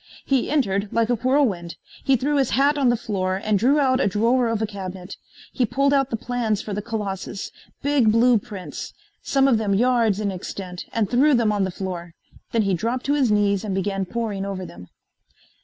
[0.25, 1.75] He entered like a whirlwind.
[2.03, 5.15] He threw his hat on the floor and drew out a drawer of a cabinet.
[5.53, 7.51] He pulled out the plans for the Colossus,
[7.83, 12.15] big blue prints, some of them yards in extent, and threw them on the floor.
[12.51, 14.87] Then he dropped to his knees and began poring over them.